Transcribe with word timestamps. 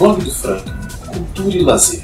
Blog 0.00 0.24
do 0.24 0.30
Frank, 0.30 0.64
Cultura 1.12 1.56
e 1.58 1.60
Lazer. 1.60 2.02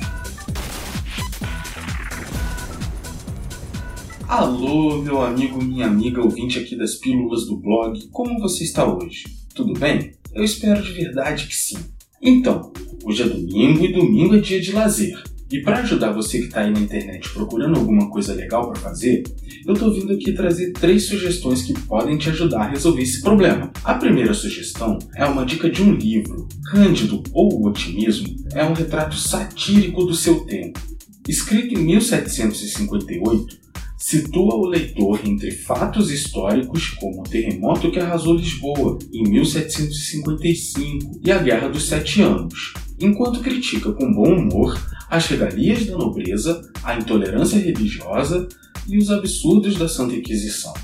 Alô, 4.29 5.01
meu 5.01 5.23
amigo, 5.23 5.65
minha 5.65 5.87
amiga 5.87 6.21
ouvinte 6.21 6.59
aqui 6.59 6.77
das 6.77 6.97
Pílulas 6.97 7.47
do 7.47 7.57
blog, 7.57 8.07
como 8.09 8.39
você 8.39 8.65
está 8.65 8.85
hoje? 8.85 9.25
Tudo 9.55 9.73
bem? 9.73 10.13
Eu 10.35 10.45
espero 10.45 10.83
de 10.83 10.93
verdade 10.93 11.47
que 11.47 11.57
sim. 11.57 11.79
Então, 12.21 12.71
hoje 13.03 13.23
é 13.23 13.29
domingo 13.31 13.83
e 13.83 13.93
domingo 13.95 14.37
é 14.37 14.41
dia 14.41 14.61
de 14.61 14.73
lazer. 14.73 15.19
E 15.51 15.61
para 15.61 15.79
ajudar 15.79 16.13
você 16.13 16.39
que 16.39 16.47
está 16.47 16.63
aí 16.63 16.73
na 16.73 16.81
internet 16.81 17.29
procurando 17.31 17.79
alguma 17.79 18.11
coisa 18.11 18.35
legal 18.35 18.73
para 18.73 18.81
fazer, 18.81 19.23
eu 19.65 19.75
estou 19.75 19.93
vindo 19.93 20.13
aqui 20.13 20.33
trazer 20.33 20.73
três 20.73 21.05
sugestões 21.05 21.63
que 21.63 21.73
podem 21.83 22.19
te 22.19 22.31
ajudar 22.31 22.63
a 22.63 22.69
resolver 22.69 23.03
esse 23.03 23.23
problema. 23.23 23.71
A 23.85 23.95
primeira 23.95 24.35
sugestão 24.35 24.99
é 25.15 25.25
uma 25.25 25.47
dica 25.47 25.71
de 25.71 25.83
um 25.83 25.95
livro. 25.95 26.49
Cândido 26.71 27.23
ou 27.33 27.65
Otimismo 27.67 28.35
é 28.55 28.65
um 28.65 28.73
retrato 28.73 29.17
satírico 29.17 30.05
do 30.05 30.15
seu 30.15 30.41
tempo. 30.41 30.81
Escrito 31.29 31.75
em 31.75 31.85
1758, 31.85 33.57
situa 33.97 34.55
o 34.55 34.67
leitor 34.67 35.21
entre 35.25 35.53
fatos 35.53 36.11
históricos 36.11 36.91
como 36.91 37.21
o 37.21 37.25
terremoto 37.25 37.91
que 37.91 38.01
arrasou 38.01 38.35
Lisboa 38.35 38.99
em 39.13 39.23
1755 39.29 41.21
e 41.25 41.31
a 41.31 41.39
Guerra 41.39 41.69
dos 41.69 41.89
Sete 41.89 42.21
Anos, 42.23 42.75
enquanto 42.99 43.41
critica 43.41 43.93
com 43.93 44.13
bom 44.13 44.35
humor 44.35 44.79
as 45.09 45.27
regalias 45.27 45.87
da 45.87 45.97
nobreza, 45.97 46.61
a 46.83 46.97
intolerância 46.97 47.59
religiosa 47.59 48.49
e 48.89 48.99
os 48.99 49.11
absurdos 49.11 49.77
da 49.77 49.89
Santa 49.89 50.15
Inquisição. 50.15 50.75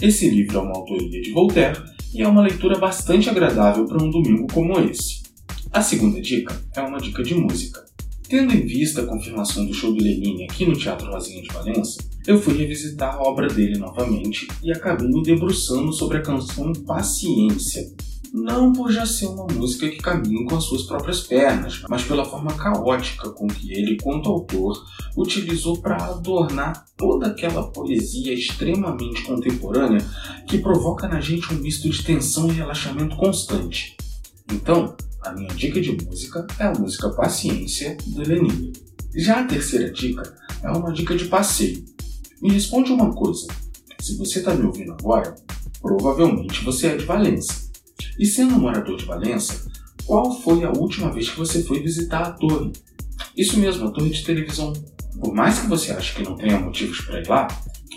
Esse 0.00 0.28
livro 0.28 0.58
é 0.58 0.60
uma 0.62 0.76
autoria 0.76 1.20
de 1.20 1.30
Voltaire 1.30 1.82
e 2.14 2.22
é 2.22 2.28
uma 2.28 2.42
leitura 2.42 2.78
bastante 2.78 3.28
agradável 3.28 3.86
para 3.86 4.02
um 4.02 4.10
domingo 4.10 4.46
como 4.52 4.78
esse. 4.80 5.22
A 5.72 5.82
segunda 5.82 6.20
dica 6.20 6.60
é 6.74 6.80
uma 6.80 6.98
dica 6.98 7.22
de 7.22 7.34
música. 7.34 7.84
Tendo 8.28 8.54
em 8.54 8.64
vista 8.64 9.02
a 9.02 9.06
confirmação 9.06 9.66
do 9.66 9.74
show 9.74 9.92
do 9.92 10.02
Lenine 10.02 10.44
aqui 10.44 10.64
no 10.64 10.76
Teatro 10.76 11.10
Rosinha 11.10 11.42
de 11.42 11.48
Valença, 11.48 11.98
eu 12.26 12.40
fui 12.40 12.56
revisitar 12.56 13.14
a 13.14 13.22
obra 13.22 13.48
dele 13.48 13.78
novamente 13.78 14.46
e 14.62 14.70
acabei 14.72 15.08
me 15.08 15.22
debruçando 15.22 15.92
sobre 15.92 16.18
a 16.18 16.22
canção 16.22 16.72
Paciência, 16.86 17.92
não 18.32 18.72
por 18.72 18.90
já 18.92 19.04
ser 19.04 19.26
uma 19.26 19.46
música 19.46 19.88
que 19.88 19.98
caminha 19.98 20.46
com 20.46 20.56
as 20.56 20.64
suas 20.64 20.82
próprias 20.82 21.20
pernas, 21.20 21.82
mas 21.88 22.04
pela 22.04 22.24
forma 22.24 22.54
caótica 22.54 23.30
com 23.30 23.46
que 23.46 23.72
ele, 23.72 23.98
quanto 24.00 24.28
autor, 24.28 24.84
utilizou 25.16 25.78
para 25.78 25.96
adornar 25.96 26.86
toda 26.96 27.26
aquela 27.26 27.64
poesia 27.68 28.32
extremamente 28.32 29.22
contemporânea 29.22 30.04
que 30.46 30.58
provoca 30.58 31.08
na 31.08 31.20
gente 31.20 31.52
um 31.52 31.58
misto 31.58 31.88
de 31.88 32.02
tensão 32.02 32.48
e 32.48 32.52
relaxamento 32.52 33.16
constante. 33.16 33.96
Então, 34.52 34.94
a 35.22 35.32
minha 35.32 35.52
dica 35.54 35.80
de 35.80 35.92
música 36.04 36.46
é 36.58 36.64
a 36.64 36.72
música 36.72 37.10
Paciência 37.10 37.96
do 38.06 38.22
Lenin. 38.22 38.72
Já 39.14 39.40
a 39.40 39.44
terceira 39.44 39.90
dica 39.90 40.22
é 40.62 40.70
uma 40.70 40.92
dica 40.92 41.16
de 41.16 41.26
passeio. 41.26 41.84
Me 42.40 42.50
responde 42.52 42.92
uma 42.92 43.12
coisa: 43.12 43.46
se 44.00 44.16
você 44.16 44.38
está 44.38 44.54
me 44.54 44.64
ouvindo 44.64 44.92
agora, 44.92 45.34
provavelmente 45.82 46.64
você 46.64 46.88
é 46.88 46.96
de 46.96 47.04
Valência. 47.04 47.69
E 48.18 48.26
sendo 48.26 48.58
morador 48.58 48.96
de 48.96 49.04
Valença, 49.04 49.70
qual 50.04 50.32
foi 50.40 50.64
a 50.64 50.70
última 50.70 51.12
vez 51.12 51.30
que 51.30 51.38
você 51.38 51.62
foi 51.62 51.80
visitar 51.80 52.22
a 52.22 52.30
torre? 52.32 52.72
Isso 53.36 53.58
mesmo, 53.58 53.86
a 53.86 53.90
torre 53.90 54.10
de 54.10 54.24
televisão. 54.24 54.72
Por 55.20 55.32
mais 55.32 55.60
que 55.60 55.66
você 55.66 55.92
ache 55.92 56.16
que 56.16 56.22
não 56.22 56.36
tenha 56.36 56.58
motivos 56.58 57.00
para 57.02 57.20
ir 57.20 57.28
lá, 57.28 57.46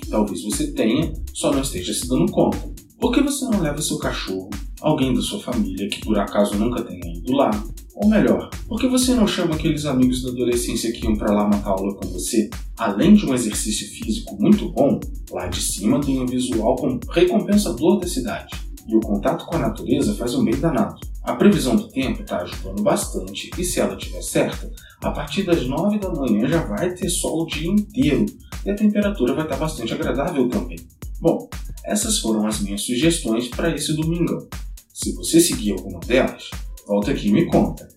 talvez 0.09 0.43
você 0.43 0.67
tenha, 0.71 1.11
só 1.33 1.51
não 1.51 1.61
esteja 1.61 1.93
se 1.93 2.07
dando 2.07 2.31
conta. 2.31 2.57
Por 2.99 3.11
que 3.11 3.21
você 3.21 3.45
não 3.45 3.61
leva 3.61 3.81
seu 3.81 3.97
cachorro, 3.97 4.49
alguém 4.81 5.13
da 5.13 5.21
sua 5.21 5.39
família 5.39 5.89
que 5.89 6.01
por 6.01 6.17
acaso 6.19 6.55
nunca 6.55 6.83
tenha 6.83 7.17
ido 7.17 7.33
lá? 7.33 7.49
Ou 7.95 8.09
melhor, 8.09 8.49
por 8.67 8.79
que 8.79 8.87
você 8.87 9.13
não 9.13 9.27
chama 9.27 9.55
aqueles 9.55 9.85
amigos 9.85 10.23
da 10.23 10.29
adolescência 10.29 10.91
que 10.91 11.05
iam 11.05 11.15
para 11.15 11.33
lá 11.33 11.47
matar 11.47 11.71
aula 11.71 11.95
com 11.95 12.07
você? 12.09 12.49
Além 12.77 13.13
de 13.15 13.25
um 13.25 13.33
exercício 13.33 13.87
físico 13.87 14.35
muito 14.39 14.69
bom, 14.69 14.99
lá 15.31 15.47
de 15.47 15.61
cima 15.61 15.99
tem 15.99 16.19
um 16.21 16.25
visual 16.25 16.75
recompensador 17.11 17.99
da 17.99 18.07
cidade 18.07 18.72
e 18.87 18.95
o 18.95 18.99
contato 18.99 19.45
com 19.45 19.55
a 19.55 19.59
natureza 19.59 20.15
faz 20.15 20.35
um 20.35 20.43
bem 20.43 20.55
danado. 20.55 20.99
A 21.23 21.35
previsão 21.35 21.75
do 21.75 21.87
tempo 21.87 22.21
está 22.21 22.41
ajudando 22.41 22.83
bastante 22.83 23.49
e 23.57 23.63
se 23.63 23.79
ela 23.79 23.95
estiver 23.95 24.21
certa, 24.21 24.69
a 25.01 25.11
partir 25.11 25.43
das 25.43 25.65
9 25.65 25.99
da 25.99 26.09
manhã 26.09 26.47
já 26.47 26.63
vai 26.65 26.93
ter 26.93 27.09
sol 27.09 27.43
o 27.43 27.45
dia 27.45 27.69
inteiro 27.69 28.25
e 28.65 28.69
a 28.69 28.75
temperatura 28.75 29.33
vai 29.33 29.45
estar 29.45 29.57
bastante 29.57 29.93
agradável 29.93 30.49
também. 30.49 30.77
Bom, 31.19 31.49
essas 31.85 32.19
foram 32.19 32.45
as 32.45 32.59
minhas 32.59 32.81
sugestões 32.81 33.47
para 33.47 33.73
esse 33.73 33.93
domingão. 33.93 34.47
Se 34.93 35.13
você 35.13 35.39
seguir 35.39 35.71
alguma 35.71 35.99
delas, 36.01 36.49
volta 36.85 37.11
aqui 37.11 37.29
e 37.29 37.31
me 37.31 37.45
conta. 37.45 37.87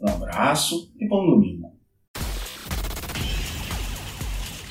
Um 0.00 0.08
abraço 0.08 0.90
e 0.98 1.08
bom 1.08 1.26
domingo! 1.28 1.77